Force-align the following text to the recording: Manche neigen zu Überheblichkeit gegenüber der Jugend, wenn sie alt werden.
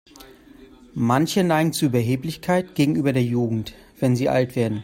Manche 0.95 1.43
neigen 1.43 1.73
zu 1.73 1.85
Überheblichkeit 1.85 2.73
gegenüber 2.73 3.13
der 3.13 3.21
Jugend, 3.23 3.75
wenn 3.99 4.15
sie 4.15 4.29
alt 4.29 4.55
werden. 4.55 4.79